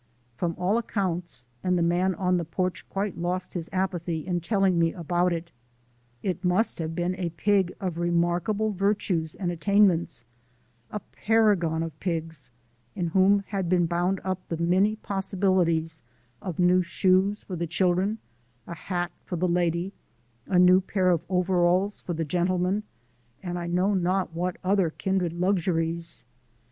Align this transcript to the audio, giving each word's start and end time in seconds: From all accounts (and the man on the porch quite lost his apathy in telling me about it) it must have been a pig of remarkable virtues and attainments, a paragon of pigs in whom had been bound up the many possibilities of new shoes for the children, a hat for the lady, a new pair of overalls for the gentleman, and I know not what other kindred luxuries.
From 0.35 0.55
all 0.57 0.79
accounts 0.79 1.45
(and 1.63 1.77
the 1.77 1.83
man 1.83 2.15
on 2.15 2.37
the 2.37 2.43
porch 2.43 2.89
quite 2.89 3.19
lost 3.19 3.53
his 3.53 3.69
apathy 3.71 4.25
in 4.25 4.39
telling 4.41 4.79
me 4.79 4.93
about 4.93 5.31
it) 5.31 5.51
it 6.23 6.43
must 6.43 6.79
have 6.79 6.95
been 6.95 7.13
a 7.17 7.29
pig 7.29 7.71
of 7.79 7.99
remarkable 7.99 8.71
virtues 8.71 9.35
and 9.35 9.51
attainments, 9.51 10.25
a 10.89 11.01
paragon 11.01 11.83
of 11.83 11.99
pigs 11.99 12.49
in 12.95 13.09
whom 13.09 13.43
had 13.49 13.69
been 13.69 13.85
bound 13.85 14.19
up 14.23 14.39
the 14.47 14.57
many 14.57 14.95
possibilities 14.95 16.01
of 16.41 16.57
new 16.57 16.81
shoes 16.81 17.43
for 17.43 17.55
the 17.55 17.67
children, 17.67 18.17
a 18.65 18.73
hat 18.73 19.11
for 19.23 19.35
the 19.35 19.47
lady, 19.47 19.93
a 20.47 20.57
new 20.57 20.81
pair 20.81 21.11
of 21.11 21.23
overalls 21.29 22.01
for 22.01 22.13
the 22.15 22.25
gentleman, 22.25 22.81
and 23.43 23.59
I 23.59 23.67
know 23.67 23.93
not 23.93 24.33
what 24.33 24.57
other 24.63 24.89
kindred 24.89 25.33
luxuries. 25.33 26.23